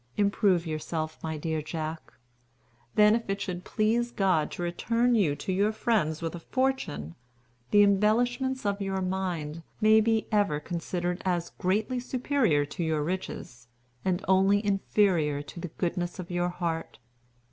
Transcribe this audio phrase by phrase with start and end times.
[0.17, 2.13] Improve yourself, my dear Jack.
[2.95, 7.13] Then if it should please God to return you to your friends with a fortune,
[7.69, 13.67] the embellishments of your mind may be ever considered as greatly superior to your riches,
[14.03, 16.97] and only inferior to the goodness of your heart.